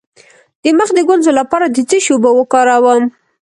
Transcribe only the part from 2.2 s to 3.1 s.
وکاروم؟